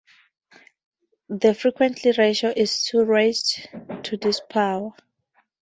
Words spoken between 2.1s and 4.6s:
ratio is two raised to this